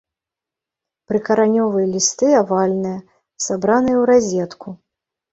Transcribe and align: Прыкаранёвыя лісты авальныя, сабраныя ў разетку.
Прыкаранёвыя 1.09 1.85
лісты 1.95 2.27
авальныя, 2.41 2.93
сабраныя 3.49 3.97
ў 4.01 4.07
разетку. 4.11 4.69